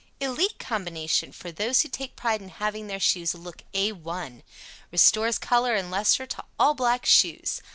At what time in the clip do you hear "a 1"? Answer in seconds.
3.75-4.41